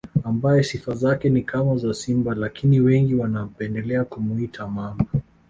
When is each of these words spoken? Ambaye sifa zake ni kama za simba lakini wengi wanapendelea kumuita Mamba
Ambaye 0.23 0.63
sifa 0.63 0.95
zake 0.95 1.29
ni 1.29 1.41
kama 1.41 1.77
za 1.77 1.93
simba 1.93 2.35
lakini 2.35 2.79
wengi 2.79 3.15
wanapendelea 3.15 4.03
kumuita 4.05 4.67
Mamba 4.67 5.05